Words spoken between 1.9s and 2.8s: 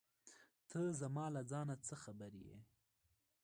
خبر یې.